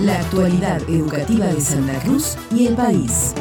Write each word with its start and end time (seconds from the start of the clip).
La 0.00 0.20
actualidad 0.20 0.80
educativa 0.88 1.46
de 1.46 1.60
Santa 1.60 1.98
Cruz 1.98 2.36
y 2.54 2.68
el 2.68 2.76
país. 2.76 3.34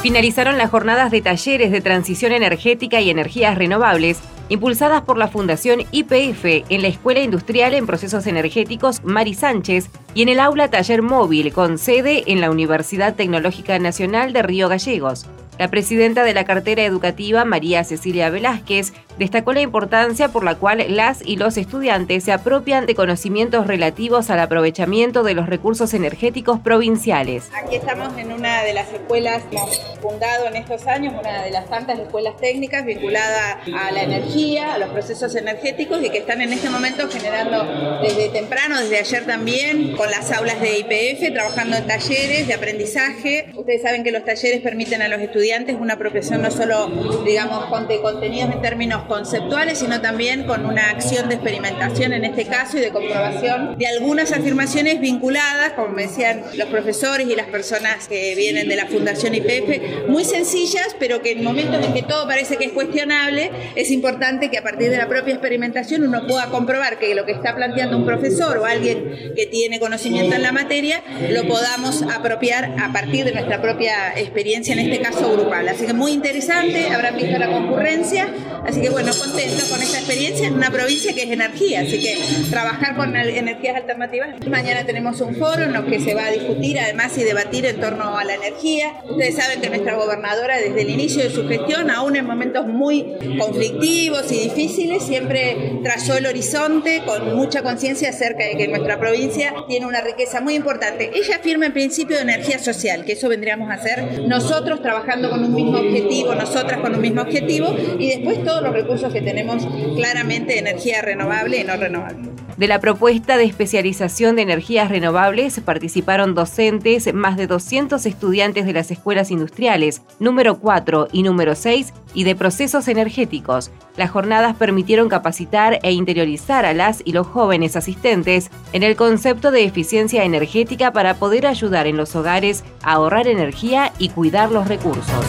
Finalizaron 0.00 0.56
las 0.56 0.70
jornadas 0.70 1.10
de 1.10 1.20
talleres 1.20 1.70
de 1.70 1.82
transición 1.82 2.32
energética 2.32 3.02
y 3.02 3.10
energías 3.10 3.58
renovables 3.58 4.18
impulsadas 4.48 5.02
por 5.02 5.18
la 5.18 5.28
Fundación 5.28 5.80
IPF 5.90 6.64
en 6.70 6.80
la 6.80 6.88
Escuela 6.88 7.20
Industrial 7.20 7.74
en 7.74 7.86
Procesos 7.86 8.26
Energéticos 8.26 9.04
Mari 9.04 9.34
Sánchez 9.34 9.90
y 10.14 10.22
en 10.22 10.30
el 10.30 10.40
aula 10.40 10.70
Taller 10.70 11.02
Móvil 11.02 11.52
con 11.52 11.76
sede 11.76 12.24
en 12.26 12.40
la 12.40 12.50
Universidad 12.50 13.14
Tecnológica 13.14 13.78
Nacional 13.78 14.32
de 14.32 14.42
Río 14.42 14.70
Gallegos. 14.70 15.26
La 15.58 15.68
presidenta 15.68 16.22
de 16.22 16.34
la 16.34 16.44
cartera 16.44 16.84
educativa, 16.84 17.46
María 17.46 17.82
Cecilia 17.82 18.28
Velázquez, 18.28 18.92
destacó 19.18 19.54
la 19.54 19.62
importancia 19.62 20.28
por 20.28 20.44
la 20.44 20.56
cual 20.56 20.84
las 20.90 21.26
y 21.26 21.36
los 21.36 21.56
estudiantes 21.56 22.24
se 22.24 22.32
apropian 22.32 22.84
de 22.84 22.94
conocimientos 22.94 23.66
relativos 23.66 24.28
al 24.28 24.40
aprovechamiento 24.40 25.22
de 25.22 25.32
los 25.32 25.46
recursos 25.46 25.94
energéticos 25.94 26.60
provinciales. 26.60 27.48
Aquí 27.54 27.76
estamos 27.76 28.18
en 28.18 28.32
una 28.32 28.64
de 28.64 28.74
las 28.74 28.92
escuelas 28.92 29.44
que 29.44 29.56
hemos 29.56 29.80
fundado 30.02 30.46
en 30.48 30.56
estos 30.56 30.86
años, 30.86 31.14
una 31.18 31.42
de 31.44 31.50
las 31.50 31.70
tantas 31.70 31.98
escuelas 32.00 32.36
técnicas 32.36 32.84
vinculada 32.84 33.62
a 33.74 33.90
la 33.92 34.02
energía, 34.02 34.74
a 34.74 34.78
los 34.78 34.90
procesos 34.90 35.34
energéticos 35.36 36.04
y 36.04 36.10
que 36.10 36.18
están 36.18 36.42
en 36.42 36.52
este 36.52 36.68
momento 36.68 37.08
generando 37.08 38.02
desde 38.02 38.28
temprano, 38.28 38.78
desde 38.78 38.98
ayer 38.98 39.24
también, 39.24 39.96
con 39.96 40.10
las 40.10 40.30
aulas 40.32 40.60
de 40.60 40.80
IPF, 40.80 41.32
trabajando 41.32 41.76
en 41.76 41.86
talleres 41.86 42.46
de 42.46 42.52
aprendizaje. 42.52 43.52
Ustedes 43.54 43.80
saben 43.80 44.04
que 44.04 44.12
los 44.12 44.22
talleres 44.22 44.60
permiten 44.60 45.00
a 45.00 45.08
los 45.08 45.18
estudiantes 45.18 45.45
una 45.78 45.94
apropiación 45.94 46.42
no 46.42 46.50
solo, 46.50 46.88
digamos, 47.24 47.88
de 47.88 48.00
contenidos 48.00 48.52
en 48.52 48.62
términos 48.62 49.04
conceptuales, 49.04 49.78
sino 49.78 50.00
también 50.00 50.44
con 50.44 50.66
una 50.66 50.90
acción 50.90 51.28
de 51.28 51.36
experimentación 51.36 52.12
en 52.12 52.24
este 52.24 52.46
caso 52.46 52.78
y 52.78 52.80
de 52.80 52.90
comprobación 52.90 53.78
de 53.78 53.86
algunas 53.86 54.32
afirmaciones 54.32 55.00
vinculadas, 55.00 55.72
como 55.74 55.88
me 55.88 56.02
decían 56.02 56.42
los 56.56 56.68
profesores 56.68 57.28
y 57.28 57.36
las 57.36 57.46
personas 57.46 58.08
que 58.08 58.34
vienen 58.34 58.68
de 58.68 58.76
la 58.76 58.86
Fundación 58.86 59.34
IPF, 59.34 60.08
muy 60.08 60.24
sencillas, 60.24 60.96
pero 60.98 61.22
que 61.22 61.32
en 61.32 61.44
momentos 61.44 61.84
en 61.84 61.94
que 61.94 62.02
todo 62.02 62.26
parece 62.26 62.56
que 62.56 62.64
es 62.64 62.72
cuestionable, 62.72 63.50
es 63.76 63.90
importante 63.90 64.50
que 64.50 64.58
a 64.58 64.62
partir 64.62 64.90
de 64.90 64.98
la 64.98 65.08
propia 65.08 65.32
experimentación 65.34 66.02
uno 66.02 66.26
pueda 66.26 66.46
comprobar 66.46 66.98
que 66.98 67.14
lo 67.14 67.24
que 67.24 67.32
está 67.32 67.54
planteando 67.54 67.96
un 67.96 68.04
profesor 68.04 68.58
o 68.58 68.64
alguien 68.64 69.32
que 69.36 69.46
tiene 69.46 69.78
conocimiento 69.78 70.34
en 70.34 70.42
la 70.42 70.52
materia, 70.52 71.02
lo 71.30 71.46
podamos 71.46 72.02
apropiar 72.02 72.74
a 72.80 72.92
partir 72.92 73.24
de 73.24 73.32
nuestra 73.32 73.62
propia 73.62 74.18
experiencia, 74.18 74.72
en 74.72 74.80
este 74.80 75.00
caso 75.00 75.35
Así 75.70 75.86
que 75.86 75.92
muy 75.92 76.12
interesante, 76.12 76.88
habrán 76.88 77.16
visto 77.16 77.38
la 77.38 77.48
concurrencia, 77.48 78.28
así 78.64 78.80
que 78.80 78.88
bueno, 78.88 79.12
contento 79.12 79.62
con 79.70 79.82
esta 79.82 79.98
experiencia 79.98 80.46
en 80.46 80.54
una 80.54 80.70
provincia 80.70 81.12
que 81.12 81.24
es 81.24 81.30
energía, 81.30 81.80
así 81.80 82.00
que 82.00 82.16
trabajar 82.50 82.96
con 82.96 83.14
energías 83.14 83.76
alternativas. 83.76 84.30
Mañana 84.48 84.84
tenemos 84.84 85.20
un 85.20 85.36
foro 85.36 85.64
en 85.64 85.74
lo 85.74 85.84
que 85.84 86.00
se 86.00 86.14
va 86.14 86.26
a 86.26 86.30
discutir 86.30 86.78
además 86.78 87.16
y 87.18 87.24
debatir 87.24 87.66
en 87.66 87.78
torno 87.80 88.16
a 88.16 88.24
la 88.24 88.34
energía. 88.34 88.94
Ustedes 89.08 89.36
saben 89.36 89.60
que 89.60 89.68
nuestra 89.68 89.96
gobernadora 89.96 90.56
desde 90.56 90.82
el 90.82 90.90
inicio 90.90 91.22
de 91.22 91.30
su 91.30 91.46
gestión, 91.46 91.90
aún 91.90 92.16
en 92.16 92.26
momentos 92.26 92.66
muy 92.66 93.04
conflictivos 93.38 94.32
y 94.32 94.48
difíciles, 94.48 95.02
siempre 95.02 95.80
trazó 95.84 96.16
el 96.16 96.26
horizonte 96.26 97.02
con 97.04 97.36
mucha 97.36 97.62
conciencia 97.62 98.08
acerca 98.08 98.44
de 98.44 98.56
que 98.56 98.68
nuestra 98.68 98.98
provincia 98.98 99.54
tiene 99.68 99.86
una 99.86 100.00
riqueza 100.00 100.40
muy 100.40 100.54
importante. 100.54 101.10
Ella 101.14 101.38
firma 101.42 101.66
el 101.66 101.72
principio 101.72 102.16
de 102.16 102.22
energía 102.22 102.58
social, 102.58 103.04
que 103.04 103.12
eso 103.12 103.28
vendríamos 103.28 103.70
a 103.70 103.74
hacer 103.74 104.22
nosotros 104.26 104.80
trabajando 104.82 105.25
con 105.30 105.44
un 105.44 105.54
mismo 105.54 105.78
objetivo, 105.78 106.34
nosotras 106.34 106.80
con 106.80 106.94
un 106.94 107.00
mismo 107.00 107.22
objetivo, 107.22 107.74
y 107.98 108.08
después 108.08 108.44
todos 108.44 108.62
los 108.62 108.72
recursos 108.72 109.12
que 109.12 109.22
tenemos 109.22 109.66
claramente 109.96 110.54
de 110.54 110.58
energía 110.60 111.02
renovable 111.02 111.58
y 111.58 111.64
no 111.64 111.76
renovable. 111.76 112.45
De 112.56 112.68
la 112.68 112.80
propuesta 112.80 113.36
de 113.36 113.44
especialización 113.44 114.36
de 114.36 114.42
energías 114.42 114.88
renovables 114.88 115.60
participaron 115.60 116.34
docentes, 116.34 117.12
más 117.12 117.36
de 117.36 117.46
200 117.46 118.06
estudiantes 118.06 118.64
de 118.64 118.72
las 118.72 118.90
escuelas 118.90 119.30
industriales, 119.30 120.00
número 120.20 120.58
4 120.58 121.08
y 121.12 121.22
número 121.22 121.54
6, 121.54 121.92
y 122.14 122.24
de 122.24 122.34
procesos 122.34 122.88
energéticos. 122.88 123.70
Las 123.98 124.10
jornadas 124.10 124.56
permitieron 124.56 125.10
capacitar 125.10 125.80
e 125.82 125.92
interiorizar 125.92 126.64
a 126.64 126.72
las 126.72 127.02
y 127.04 127.12
los 127.12 127.26
jóvenes 127.26 127.76
asistentes 127.76 128.50
en 128.72 128.82
el 128.82 128.96
concepto 128.96 129.50
de 129.50 129.64
eficiencia 129.64 130.24
energética 130.24 130.92
para 130.92 131.16
poder 131.16 131.46
ayudar 131.46 131.86
en 131.86 131.98
los 131.98 132.16
hogares 132.16 132.64
a 132.82 132.92
ahorrar 132.92 133.28
energía 133.28 133.92
y 133.98 134.08
cuidar 134.08 134.50
los 134.50 134.66
recursos. 134.66 135.26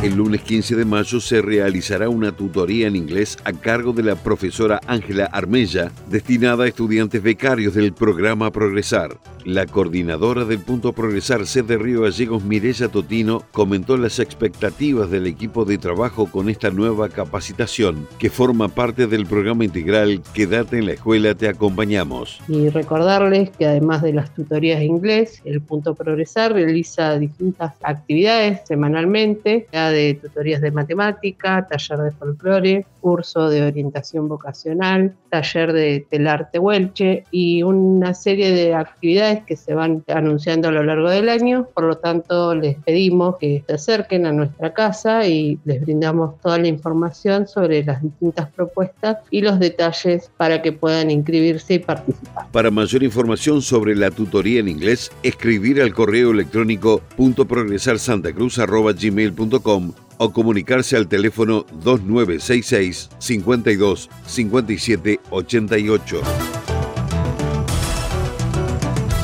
El 0.00 0.14
lunes 0.14 0.42
15 0.42 0.76
de 0.76 0.84
mayo 0.84 1.20
se 1.20 1.42
realizará 1.42 2.08
una 2.08 2.30
tutoría 2.30 2.86
en 2.86 2.94
inglés 2.94 3.36
a 3.42 3.52
cargo 3.52 3.92
de 3.92 4.04
la 4.04 4.14
profesora 4.14 4.80
Ángela 4.86 5.24
Armella, 5.24 5.90
destinada 6.08 6.64
a 6.64 6.68
estudiantes 6.68 7.20
becarios 7.20 7.74
del 7.74 7.92
programa 7.92 8.52
Progresar. 8.52 9.18
La 9.44 9.66
coordinadora 9.66 10.44
del 10.44 10.58
Punto 10.58 10.92
Progresar 10.92 11.46
sede 11.46 11.78
Río 11.78 12.02
Gallegos, 12.02 12.44
Mirella 12.44 12.88
Totino, 12.88 13.44
comentó 13.50 13.96
las 13.96 14.18
expectativas 14.18 15.10
del 15.10 15.26
equipo 15.26 15.64
de 15.64 15.78
trabajo 15.78 16.30
con 16.30 16.48
esta 16.48 16.70
nueva 16.70 17.08
capacitación, 17.08 18.06
que 18.18 18.30
forma 18.30 18.68
parte 18.68 19.06
del 19.06 19.26
programa 19.26 19.64
integral 19.64 20.20
Quédate 20.34 20.78
en 20.78 20.86
la 20.86 20.92
escuela, 20.92 21.34
te 21.34 21.48
acompañamos. 21.48 22.40
Y 22.46 22.68
recordarles 22.68 23.50
que 23.50 23.66
además 23.66 24.02
de 24.02 24.12
las 24.12 24.34
tutorías 24.34 24.80
de 24.80 24.84
inglés, 24.84 25.40
el 25.44 25.60
Punto 25.60 25.94
Progresar 25.94 26.52
realiza 26.52 27.18
distintas 27.18 27.72
actividades 27.82 28.60
semanalmente, 28.68 29.66
de 29.90 30.14
tutorías 30.14 30.60
de 30.60 30.70
matemática, 30.70 31.66
taller 31.68 31.98
de 31.98 32.10
folclore, 32.12 32.86
curso 33.00 33.48
de 33.48 33.62
orientación 33.62 34.28
vocacional, 34.28 35.14
taller 35.30 35.72
de 35.72 36.06
telarte 36.10 36.58
huelche 36.58 37.24
y 37.30 37.62
una 37.62 38.14
serie 38.14 38.52
de 38.52 38.74
actividades 38.74 39.44
que 39.44 39.56
se 39.56 39.74
van 39.74 40.02
anunciando 40.08 40.68
a 40.68 40.72
lo 40.72 40.82
largo 40.82 41.10
del 41.10 41.28
año. 41.28 41.68
Por 41.74 41.84
lo 41.84 41.98
tanto, 41.98 42.54
les 42.54 42.76
pedimos 42.78 43.36
que 43.38 43.62
se 43.66 43.74
acerquen 43.74 44.26
a 44.26 44.32
nuestra 44.32 44.72
casa 44.72 45.26
y 45.26 45.58
les 45.64 45.80
brindamos 45.80 46.40
toda 46.40 46.58
la 46.58 46.68
información 46.68 47.46
sobre 47.46 47.84
las 47.84 48.02
distintas 48.02 48.50
propuestas 48.50 49.18
y 49.30 49.40
los 49.40 49.58
detalles 49.58 50.30
para 50.36 50.62
que 50.62 50.72
puedan 50.72 51.10
inscribirse 51.10 51.74
y 51.74 51.78
participar. 51.78 52.46
Para 52.52 52.70
mayor 52.70 53.02
información 53.02 53.62
sobre 53.62 53.96
la 53.96 54.10
tutoría 54.10 54.60
en 54.60 54.68
inglés, 54.68 55.10
escribir 55.22 55.80
al 55.80 55.94
correo 55.94 56.30
electrónico 56.30 57.00
.progresarsantacruz.gmail.com 57.16 59.77
o 60.18 60.32
comunicarse 60.32 60.96
al 60.96 61.08
teléfono 61.08 61.64
2966 61.72 63.10
52 63.18 64.10
57 64.26 65.20
88. 65.30 66.20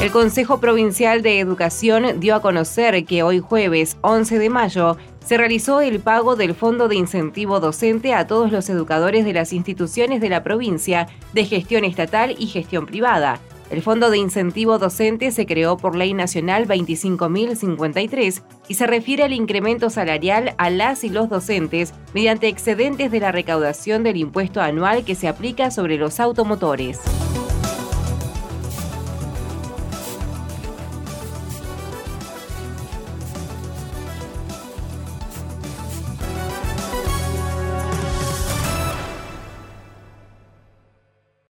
El 0.00 0.10
Consejo 0.10 0.60
Provincial 0.60 1.22
de 1.22 1.40
Educación 1.40 2.20
dio 2.20 2.34
a 2.34 2.42
conocer 2.42 3.04
que 3.04 3.22
hoy 3.22 3.40
jueves 3.40 3.96
11 4.02 4.38
de 4.38 4.50
mayo 4.50 4.96
se 5.24 5.36
realizó 5.36 5.80
el 5.80 5.98
pago 5.98 6.36
del 6.36 6.54
Fondo 6.54 6.86
de 6.86 6.96
Incentivo 6.96 7.58
Docente 7.58 8.14
a 8.14 8.26
todos 8.26 8.52
los 8.52 8.68
educadores 8.68 9.24
de 9.24 9.32
las 9.32 9.52
instituciones 9.52 10.20
de 10.20 10.28
la 10.28 10.44
provincia 10.44 11.08
de 11.32 11.44
gestión 11.46 11.84
estatal 11.84 12.36
y 12.38 12.46
gestión 12.46 12.86
privada. 12.86 13.40
El 13.70 13.82
Fondo 13.82 14.10
de 14.10 14.18
Incentivo 14.18 14.78
Docente 14.78 15.32
se 15.32 15.44
creó 15.44 15.76
por 15.76 15.96
Ley 15.96 16.14
Nacional 16.14 16.68
25.053 16.68 18.42
y 18.68 18.74
se 18.74 18.86
refiere 18.86 19.24
al 19.24 19.32
incremento 19.32 19.90
salarial 19.90 20.54
a 20.56 20.70
las 20.70 21.02
y 21.02 21.08
los 21.08 21.28
docentes 21.28 21.92
mediante 22.14 22.46
excedentes 22.46 23.10
de 23.10 23.20
la 23.20 23.32
recaudación 23.32 24.04
del 24.04 24.18
impuesto 24.18 24.60
anual 24.60 25.04
que 25.04 25.16
se 25.16 25.26
aplica 25.26 25.72
sobre 25.72 25.96
los 25.96 26.20
automotores. 26.20 27.00